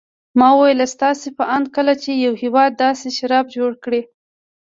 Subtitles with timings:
[0.39, 4.01] ما وویل: ستاسې په اند کله چې یو هېواد داسې شراب جوړ کړي.